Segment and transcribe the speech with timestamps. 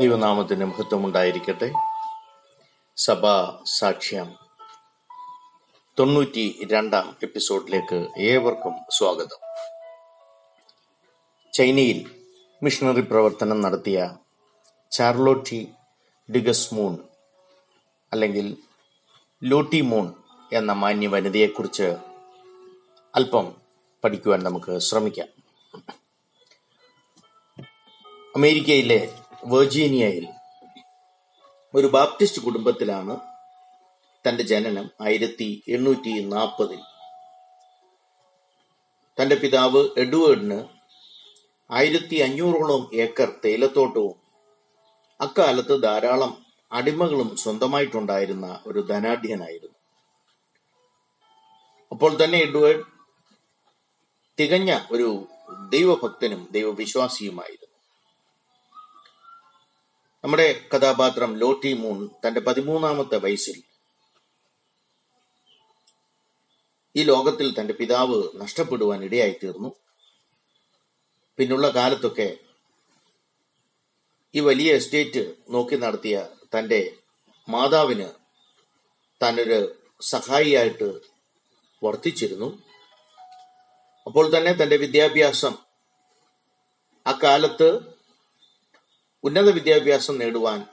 [0.00, 1.72] ദൈവനാമത്തിന് മഹത്വമുണ്ടായിരിക്കട്ടെ.
[2.96, 4.34] സഭാ സാക്ഷ്യം.
[5.98, 9.38] തൊണ്ണൂറ്റി രണ്ടാം എപ്പിസോഡിലേക്ക് ഏവർക്കും സ്വാഗതം.
[11.52, 12.24] ചൈനയിൽ
[12.62, 14.10] മിഷണറി പ്രവർത്തനം നടത്തിയ
[14.90, 15.68] ചാർലോട്ടി
[16.34, 16.98] ഡിഗസ് മൂൺ
[18.12, 18.56] അല്ലെങ്കിൽ
[19.42, 20.12] ലോട്ടി മൂൺ
[20.52, 21.96] എന്ന മാന്യ വനിതയെക്കുറിച്ച്
[23.14, 23.52] അല്പം
[24.04, 25.28] പഠിക്കുവാൻ നമുക്ക് ശ്രമിക്കാം.
[28.36, 30.26] അമേരിക്കയിലെ വെർജീനിയയിൽ
[31.74, 33.20] ഒരു ബാപ്റ്റിസ്റ്റ് കുടുംബത്തിലാണ്
[34.28, 36.80] തന്റെ ജനനം ആയിരത്തി എണ്ണൂറ്റി നാൽപ്പതിൽ.
[39.20, 40.58] തന്റെ പിതാവ് എഡ്വേർഡിന്
[41.70, 44.16] ആയിരത്തി അഞ്ഞൂറോളം ഏക്കർ തേയിലത്തോട്ടവും
[45.20, 49.76] അക്കാലത്ത് ധാരാളം അടിമകളും സ്വന്തമായിട്ടുണ്ടായിരുന്ന ഒരു ധനാഢ്യനായിരുന്നു.
[51.92, 52.84] അപ്പോൾ തന്നെ എഡ്വേർഡ്
[54.38, 55.28] തികഞ്ഞ ഒരു
[55.68, 57.67] ദൈവഭക്തനും ദൈവവിശ്വാസിയുമായിരുന്നു.
[60.24, 63.62] നമ്മുടെ കഥാപാത്രം ലോട്ടി മൂൺ തന്റെ പതിമൂന്നാമത്തെ വയസ്സിൽ.
[66.96, 69.70] ഈ ലോകത്തിൽ തന്റെ പിതാവ് നഷ്ടപ്പെടുവാൻ ഇടയായി തീർന്നു
[71.36, 72.36] പിന്നുള്ള കാലത്തൊക്കെ
[74.34, 76.80] ഈ വലിയ എസ്റ്റേറ്റ് നോക്കി നടത്തിയ തന്റെ
[77.48, 78.08] മാതാവിന്
[79.22, 79.60] താനൊരു
[80.00, 80.88] സഹായിയായിട്ട്
[81.84, 82.48] വർത്തിച്ചിരുന്നു.
[84.06, 85.54] അപ്പോൾ തന്നെ തന്റെ വിദ്യാഭ്യാസം
[87.06, 87.97] അക്കാലത്ത്
[89.28, 90.66] ഉന്നത വിദ്യാഭ്യാസം നേടുവാൻ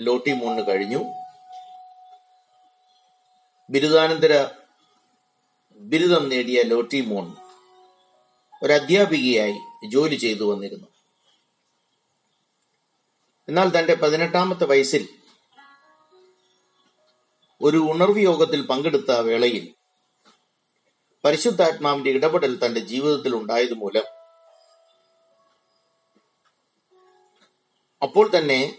[0.00, 1.04] ലോട്ടി മൂന്ന് കഴിഞ്ഞു.
[3.70, 4.46] ബിരുദാനന്തര
[5.76, 7.36] ബിരുദം നേടിയ ലോട്ടി മോൺ
[8.62, 9.54] ഒരു അധ്യാപികയായി
[9.88, 10.86] ജോലി ചെയ്തു വന്നിരുന്നു.
[13.48, 15.08] എന്നാൽ തന്റെ പതിനെട്ടാമത്തെ വയസ്സിൽ
[17.60, 19.74] ഒരു ഉണർവ് യോഗത്തിൽ പങ്കെടുത്ത വേളയിൽ
[21.24, 23.74] പരിശുദ്ധാത്മാവിന്റെ ഇടപെടൽ തന്റെ ജീവിതത്തിൽ ഉണ്ടായത്
[28.02, 28.78] അപ്പോൾ തന്നെ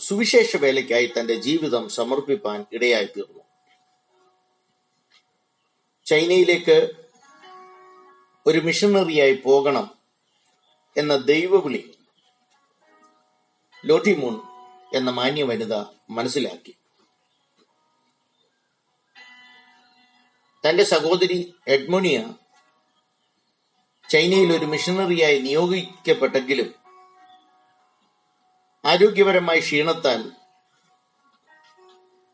[0.00, 3.44] സുവിശേഷ വേലയ്ക്കായി തന്റെ ജീവിതം സമർപ്പിപ്പാൻ ഇടയായി തീർന്നു.
[6.06, 6.90] ചൈനയിലേക്ക്
[8.46, 9.90] ഒരു മിഷണറിയായി പോകണം
[10.96, 11.94] എന്ന ദൈവവിളി
[13.84, 14.40] ലോട്ടിമൂൺ
[14.94, 15.74] എന്ന മാന്യ വനിത
[16.10, 16.74] മനസ്സിലാക്കി.
[20.68, 22.34] തന്റെ സഹോദരി എഡ്മോണിയ
[24.10, 26.87] ചൈനയിൽ ഒരു മിഷണറിയായി നിയോഗിക്കപ്പെട്ടെങ്കിലും
[28.88, 30.20] ആരോഗ്യപരമായ ക്ഷീണത്താൽ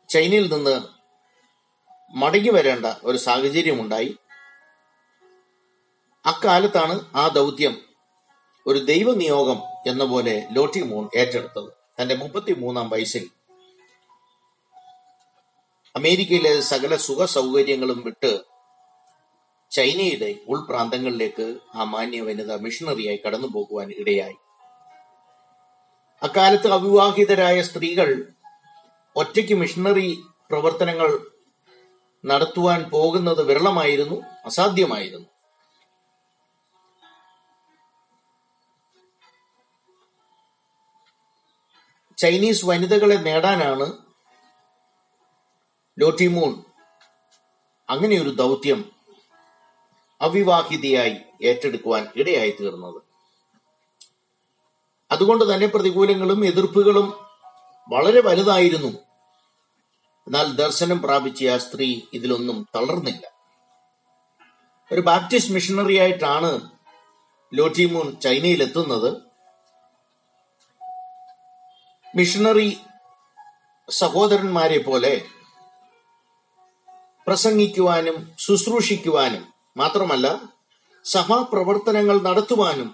[0.09, 0.75] ചൈനയിൽ നിന്ന്
[2.17, 4.17] മടങ്ങി വരേണ്ട ഒരു സാഹചര്യമുണ്ടായി.
[6.25, 7.75] അക്കാലത്താണ് ആ ദൗത്യം
[8.67, 11.69] ഒരു ദൈവനിയോഗം എന്ന പോലെ ലോട്ടി മൂൺ ഏറ്റെടുത്തത്.
[11.99, 13.29] തന്റെ മുപ്പത്തി മൂന്നാം വയസ്സിൽ
[15.95, 18.31] അമേരിക്കയിലെ സകല സുഖ സൗകര്യങ്ങളും വിട്ട്
[19.71, 24.37] ചൈനയുടെ ഉൾപ്രാന്തങ്ങളിലേക്ക് ആ മാന്യ വനിത മിഷണറിയായി കടന്നു പോകുവാൻ ഇടയായി.
[26.25, 28.33] അക്കാലത്ത് അവിവാഹിതരായ സ്ത്രീകൾ
[29.15, 31.27] ഒറ്റയ്ക്ക് മിഷണറി പ്രവർത്തനങ്ങൾ
[32.25, 34.15] നടത്തുവാൻ പോകുന്നത് വിരളമായിരുന്നു
[34.45, 35.29] അസാധ്യമായിരുന്നു.
[42.17, 43.87] ചൈനീസ് വനിതകളെ നേടാനാണ്
[45.99, 46.63] ലോട്ടിമൂൺ
[47.89, 48.91] അങ്ങനെയൊരു ദൗത്യം
[50.21, 53.04] അവിവാഹിതയായി ഏറ്റെടുക്കുവാൻ ഇടയായി തീർന്നത്
[55.15, 57.07] അതുകൊണ്ട് തന്നെ പ്രതികൂലങ്ങളും എതിർപ്പുകളും
[57.89, 58.91] വളരെ വലുതായിരുന്നു.
[60.27, 63.23] എന്നാൽ ദർശനം പ്രാപിച്ച ആ സ്ത്രീ ഇതിലൊന്നും തളർന്നില്ല.
[64.91, 66.51] ഒരു ബാപ്റ്റിസ്റ്റ് മിഷണറി ആയിട്ടാണ്
[67.51, 69.09] ലോട്ടിമൂൺ ചൈനയിൽ എത്തുന്നത്
[72.15, 72.69] മിഷണറി
[73.89, 75.13] സഹോദരന്മാരെ പോലെ
[77.27, 79.43] പ്രസംഗിക്കുവാനും ശുശ്രൂഷിക്കുവാനും
[79.77, 80.27] മാത്രമല്ല
[81.05, 82.89] സഭാപ്രവർത്തനങ്ങൾ നടത്തുവാനും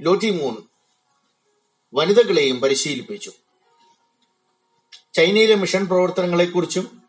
[0.00, 0.54] ലോട്ടിമൂൺ
[1.94, 3.32] വനിതകളെയും പരിശീലിപ്പിച്ചു.
[5.14, 7.02] ചൈനയിലെ മിഷൻ പ്രവർത്തനങ്ങളെക്കുറിച്ചും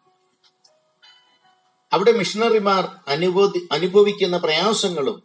[1.94, 5.24] അവിടെ മിഷണറിമാർ അനുഭവി അനുഭവിക്കുന്ന പ്രയാസങ്ങളും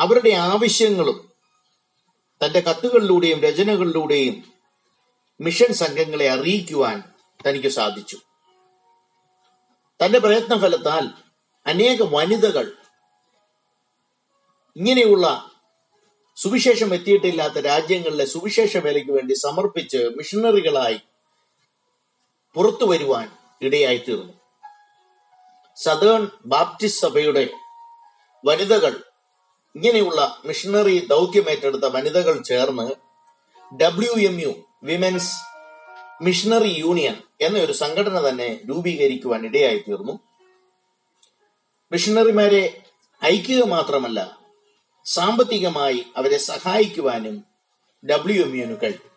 [0.00, 1.32] അവരുടെ ആവശ്യങ്ങളും
[2.44, 4.52] തന്റെ കത്തുകളിലൂടെയും രചനകളിലൂടെയും
[5.40, 7.02] മിഷൻ സംഘങ്ങളെ അറിയിക്കുവാൻ
[7.46, 8.18] തനിക്ക് സാധിച്ചു.
[10.04, 11.08] തന്റെ പ്രയത്ന ഫലത്താൽ
[11.66, 12.72] അനേക വനിതകൾ
[14.76, 15.50] ഇങ്ങനെയുള്ള
[16.38, 20.98] സുവിശേഷം എത്തിയിട്ടില്ലാത്ത രാജ്യങ്ങളിലെ സുവിശേഷ വേലയ്ക്ക് വേണ്ടി സമർപ്പിച്ച് മിഷണറികളായി
[22.56, 23.28] പുറത്തു വരുവാൻ
[23.62, 24.34] ഇടയായി തീർന്നു
[25.76, 27.48] സദേൺ ബാപ്റ്റിസ്റ്റ് സഭയുടെ
[28.44, 28.94] വനിതകൾ
[29.74, 32.86] ഇങ്ങനെയുള്ള മിഷണറി ദൗത്യമേറ്റെടുത്ത വനിതകൾ ചേർന്ന്
[33.80, 34.52] W M U
[34.82, 35.32] women's
[36.22, 40.20] missionary union എന്നൊരു സംഘടന തന്നെ രൂപീകരിക്കുവാൻ ഇടയായി തീർന്നു
[41.92, 42.62] മിഷണറിമാരെ
[43.22, 44.35] ഐക്യുക മാത്രമല്ല
[45.06, 47.44] സാമ്പത്തികമായി അവരെ സഹായിക്കുവാനും
[48.10, 49.10] ഡബ്ല്യു എം യുന് കഴിയും.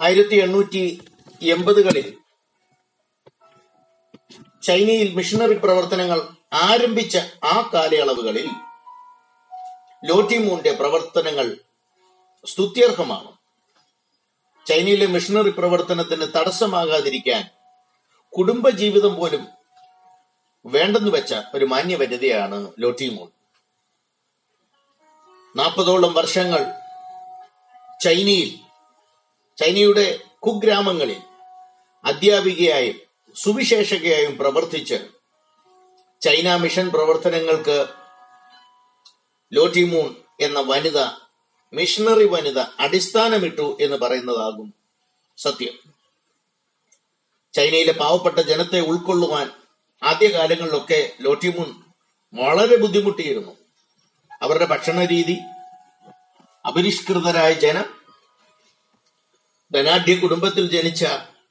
[0.00, 1.00] ആയിരത്തി എണ്ണൂറ്റി
[1.42, 2.16] എൺപതുകളിൽ
[4.62, 6.20] ചൈനയിൽ മിഷണറി പ്രവർത്തനങ്ങൾ
[6.52, 8.48] ആരംഭിച്ച ആ കാലയളവുകളിൽ
[10.04, 11.56] ലോട്ടിമൂന്റെ പ്രവർത്തനങ്ങൾ
[12.46, 13.30] സ്തുത്യർഹമാണ്.
[14.68, 17.50] ചൈനയിലെ മിഷണറി പ്രവർത്തനത്തിന് തടസ്സമാകാതിരിക്കാൻ
[18.38, 19.46] കുടുംബജീവിതം പോലും
[20.66, 23.33] വേണ്ടെന്ന് വെച്ച ഒരു മാന്യവനിതയാണ് ലോട്ടിമൂൺ.
[25.56, 26.72] നാൽപ്പതോളം വർഷങ്ങൾ
[28.00, 28.58] ചൈനയിൽ
[29.56, 31.20] ചൈനയുടെ കുഗ്രാമങ്ങളിൽ
[32.04, 33.00] അധ്യാപികയായും
[33.36, 35.08] സുവിശേഷകയായും പ്രവർത്തിച്ച്
[36.20, 37.86] ചൈന മിഷൻ പ്രവർത്തനങ്ങൾക്ക്
[39.52, 40.98] ലോട്ടിമൂൺ എന്ന വനിത
[41.72, 44.74] മിഷണറി വനിത അടിസ്ഥാനമിട്ടു എന്ന് പറയുന്നതാകും
[45.36, 45.74] സത്യം.
[47.54, 49.50] ചൈനയിലെ പാവപ്പെട്ട ജനത്തെ ഉൾക്കൊള്ളുവാൻ
[50.02, 51.82] ആദ്യകാലങ്ങളിലൊക്കെ ലോട്ടിമൂൺ
[52.34, 53.63] വളരെ ബുദ്ധിമുട്ടിയിരുന്നു.
[54.44, 55.36] അവരുടെ ഭക്ഷണ രീതി
[56.66, 57.84] അപരിഷ്കൃതരായ ജനം
[59.74, 61.04] ധനാഢ്യ കുടുംബത്തിൽ ജനിച്ച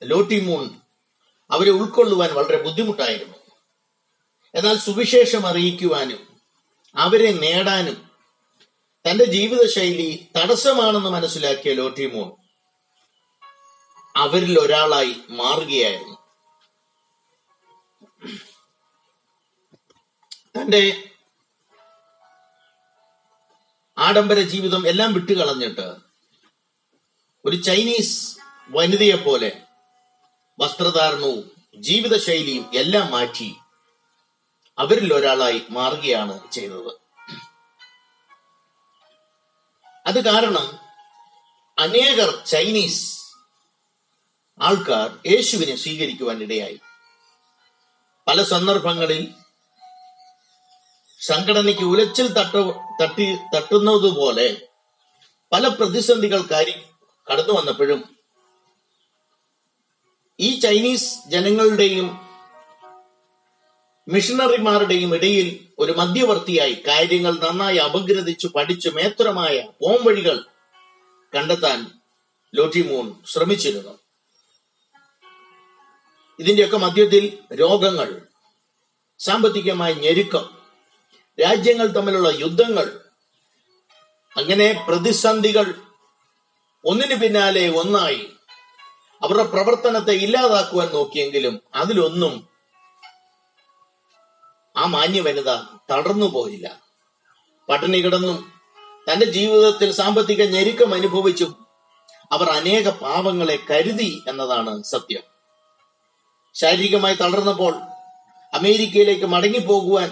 [0.03, 0.69] ലോട്ടിമൂൺ
[1.51, 3.37] അവരെ ഉൾക്കൊള്ളുവാൻ വളരെ ബുദ്ധിമുട്ടായിരുന്നു.
[4.55, 6.21] എന്നാൽ സുവിശേഷം അറിയിക്കുവാനും
[6.95, 8.09] അവരെ നേടാനും
[9.09, 12.31] തന്റെ ജീവിതശൈലി തടസ്സമാണെന്ന് മനസ്സിലാക്കിയ ലോട്ടിമോൻ
[14.15, 16.17] അവരിൽ ഒരാളായി മാറുകയായിരുന്നു.
[20.61, 21.12] തന്റെ
[24.03, 25.87] ആഡംബര ജീവിതം എല്ലാം വിട്ടുകളഞ്ഞിട്ട്
[27.45, 28.17] ഒരു ചൈനീസ്
[28.69, 29.51] വനിതയെ പോലെ
[30.59, 31.43] വസ്ത്രധാരണവും
[31.75, 33.49] ജീവിതശൈലിയും എല്ലാം മാറ്റി
[34.77, 36.91] അവരിൽ ഒരാളായി മാറുകയാണ് ചെയ്തത്.
[40.07, 40.67] അത് കാരണം
[41.77, 43.03] അനേകർ ചൈനീസ്
[44.61, 46.79] ആൾക്കാർ യേശുവിനെ സ്വീകരിക്കുവാൻ ഇടയായി
[48.27, 49.21] പല സന്ദർഭങ്ങളിൽ
[51.27, 52.55] സംഘടനയ്ക്ക് ഉലച്ചിൽ തട്ട
[53.01, 54.47] തട്ടി തട്ടുന്നതുപോലെ
[55.51, 56.81] പല പ്രതിസന്ധികൾ കാര്യം
[57.31, 58.01] കടന്നു വന്നപ്പോഴും
[60.39, 62.19] ഈ ചൈനീസ് ജനങ്ങളുടെയും
[64.07, 65.47] മിഷണറിമാരുടെയും ഇടയിൽ
[65.79, 70.45] ഒരു മധ്യവർത്തിയായി കാര്യങ്ങൾ നന്നായി അപഗ്രഥിച്ചു പഠിച്ചു മേത്രമായ പോംവഴികൾ
[71.35, 71.79] കണ്ടെത്താൻ
[72.55, 73.93] ലോട്ടിമൂൺ ശ്രമിച്ചിരുന്നു.
[76.39, 77.23] ഇതിന്റെയൊക്കെ മധ്യത്തിൽ
[77.59, 78.21] രോഗങ്ങൾ
[79.19, 80.62] സാമ്പത്തികമായ ഞെരുക്കം
[81.39, 82.87] രാജ്യങ്ങൾ തമ്മിലുള്ള യുദ്ധങ്ങൾ
[84.37, 85.67] അങ്ങനെ പ്രതിസന്ധികൾ
[86.83, 88.23] ഒന്നിനു പിന്നാലെ ഒന്നായി
[89.21, 92.33] അവരുടെ പ്രവർത്തനത്തെ ഇല്ലാതാക്കുവാൻ നോക്കിയെങ്കിലും അതിലൊന്നും
[94.77, 95.49] ആ മാന്യ വനിത
[95.89, 96.67] തളർന്നു പോയില്ല.
[97.69, 98.37] പട്ടിണി കിടന്നും
[99.07, 101.51] തന്റെ ജീവിതത്തിൽ സാമ്പത്തിക ഞെരുക്കം അനുഭവിച്ചും
[102.31, 105.23] അവർ അനേക പാപങ്ങളെ കരുതി എന്നതാണ് സത്യം.
[106.53, 107.73] ശാരീരികമായി തളർന്നപ്പോൾ
[108.53, 110.09] അമേരിക്കയിലേക്ക് മടങ്ങിപ്പോകുവാൻ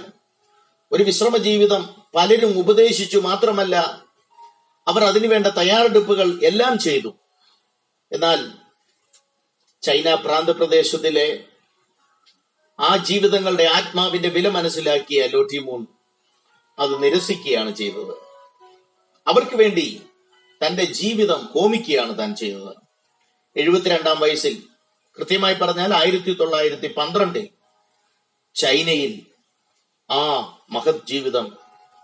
[0.91, 4.03] ഒരു വിശ്രമ ജീവിതം പലരും ഉപദേശിച്ചു മാത്രമല്ല
[4.87, 7.15] അവർ അതിനുവേണ്ട തയ്യാറെടുപ്പുകൾ എല്ലാം ചെയ്തു.
[8.11, 8.51] എന്നാൽ
[9.81, 11.43] ചൈന പ്രാന്തപ്രദേശത്തിലെ
[12.79, 15.87] ആ ജീവിതങ്ങളുടെ ആത്മാവിന്റെ വില മനസ്സിലാക്കിയ ലോട്ടിമൂൺ
[16.79, 18.15] അത് നിരസിക്കുകയാണ് ചെയ്തത്.
[19.27, 20.01] അവർക്ക് വേണ്ടി
[20.65, 22.75] തന്റെ ജീവിതം ഹോമിക്കുകയാണ് താൻ ചെയ്തത്.
[23.55, 24.63] എഴുപത്തിരണ്ടാം വയസ്സിൽ
[25.17, 27.49] കൃത്യമായി പറഞ്ഞാൽ ആയിരത്തി തൊള്ളായിരത്തി പന്ത്രണ്ടിൽ
[28.55, 29.30] ചൈനയിൽ
[30.11, 31.57] ആ മഹത് ജീവിതം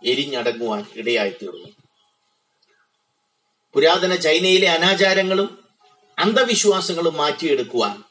[0.03, 1.67] എരിഞ്ഞടങ്ങുവാൻ ഇടയായിത്തീർന്നു.
[3.73, 5.65] പുരാതന ചൈനയിലെ അനാചാരങ്ങളും
[6.19, 8.03] അന്ധവിശ്വാസങ്ങളും മാറ്റിയെടുക്കുവാൻ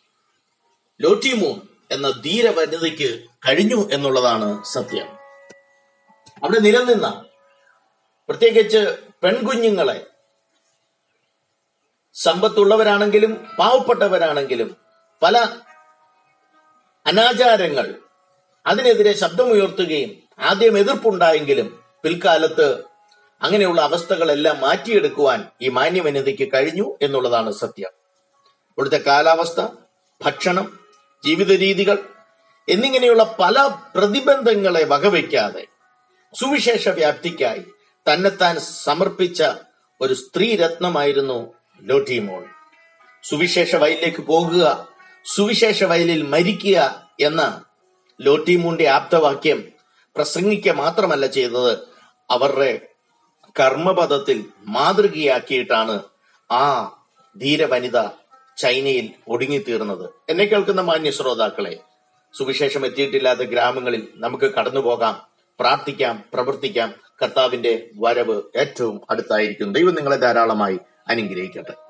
[1.01, 5.09] ലോട്ടിമൂൺ എന്ന ധീര വനിതയ്ക്ക് കഴിഞ്ഞു എന്നുള്ളതാണ് സത്യം.
[6.43, 7.25] അവിടെ നിലനിന്ന
[8.29, 10.07] പ്രത്യേകിച്ച് പെൺകുഞ്ഞുങ്ങളെ
[12.15, 14.77] സമ്പത്തുള്ളവരാണെങ്കിലും പാവപ്പെട്ടവരാണെങ്കിലും
[15.23, 15.39] പല
[17.07, 18.06] അനാചാരങ്ങൾ
[18.67, 22.85] അതിനെതിരെ ശബ്ദമുയർത്തുകയും ആദ്യം എതിർപ്പുണ്ടായെങ്കിലും പിൽക്കാലത്ത്
[23.43, 27.89] അങ്ങനെയുള്ള അവസ്ഥകളെല്ലാം മാറ്റിയെടുക്കുവാൻ ഈ മാന്യവനിതയ്ക്ക് കഴിഞ്ഞു എന്നുള്ളതാണ് സത്യം.
[28.69, 29.61] ഇവിടുത്തെ കാലാവസ്ഥ
[30.25, 30.79] ഭക്ഷണം
[31.25, 31.99] ജീവിത രീതികൾ
[32.69, 35.67] എന്നിങ്ങനെയുള്ള പല പ്രതിബന്ധങ്ങളെ വകവയ്ക്കാതെ
[36.41, 37.65] സുവിശേഷ വ്യാപ്തിക്കായി
[38.13, 39.43] തന്നെത്താൻ സമർപ്പിച്ച
[40.01, 42.45] ഒരു സ്ത്രീ രത്നമായിരുന്നു ലോട്ടിമോൾ.
[43.23, 44.89] സുവിശേഷ വയലിലേക്ക് പോകുക
[45.35, 47.65] സുവിശേഷ വയലിൽ മരിക്കുക എന്ന
[48.21, 49.65] ലോട്ടിമൂന്റെ ആപ്തവാക്യം
[50.17, 51.79] പ്രസംഗിക്കുക മാത്രമല്ല ചെയ്തത്.
[52.31, 52.81] അവരുടെ
[53.61, 56.03] കർമ്മപഥത്തിൽ മാതൃകയാക്കിയിട്ടാണ്
[56.53, 56.97] ആ
[57.37, 58.09] ധീരവനിത
[58.57, 60.11] ചൈനയിൽ ഒടുങ്ങിത്തീർന്നത്.
[60.29, 61.79] എന്നെ കേൾക്കുന്ന മാന്യ ശ്രോതാക്കളെ
[62.39, 65.23] സുവിശേഷം എത്തിയിട്ടില്ലാത്ത ഗ്രാമങ്ങളിൽ നമുക്ക് കടന്നു പോകാം
[65.61, 66.95] പ്രാർത്ഥിക്കാം പ്രവർത്തിക്കാം.
[67.23, 69.73] കർത്താവിന്റെ വരവ് ഏറ്റവും അടുത്തായിരിക്കും.
[69.73, 71.86] ദൈവം നിങ്ങളെ ധാരാളമായി അനുഗ്രഹിക്കട്ടെ.